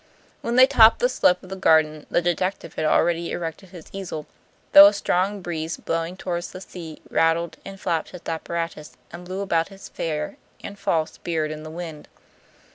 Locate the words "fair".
9.89-10.37